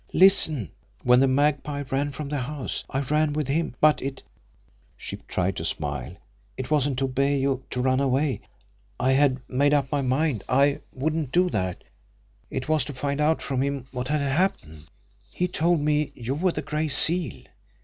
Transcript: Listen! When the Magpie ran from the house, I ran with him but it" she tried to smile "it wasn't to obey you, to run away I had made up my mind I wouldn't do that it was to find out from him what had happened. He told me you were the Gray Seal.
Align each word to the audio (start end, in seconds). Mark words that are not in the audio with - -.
Listen! 0.13 0.71
When 1.03 1.19
the 1.19 1.27
Magpie 1.27 1.83
ran 1.91 2.09
from 2.09 2.27
the 2.29 2.39
house, 2.39 2.83
I 2.89 3.01
ran 3.01 3.33
with 3.33 3.47
him 3.47 3.75
but 3.79 4.01
it" 4.01 4.23
she 4.97 5.17
tried 5.27 5.57
to 5.57 5.63
smile 5.63 6.15
"it 6.57 6.71
wasn't 6.71 6.97
to 6.97 7.05
obey 7.05 7.37
you, 7.37 7.63
to 7.69 7.81
run 7.83 7.99
away 7.99 8.41
I 8.99 9.11
had 9.11 9.47
made 9.47 9.75
up 9.75 9.91
my 9.91 10.01
mind 10.01 10.41
I 10.49 10.79
wouldn't 10.91 11.31
do 11.31 11.51
that 11.51 11.83
it 12.49 12.67
was 12.67 12.83
to 12.85 12.93
find 12.93 13.21
out 13.21 13.43
from 13.43 13.61
him 13.61 13.85
what 13.91 14.07
had 14.07 14.21
happened. 14.21 14.87
He 15.29 15.47
told 15.47 15.79
me 15.81 16.11
you 16.15 16.33
were 16.33 16.51
the 16.51 16.63
Gray 16.63 16.87
Seal. 16.87 17.43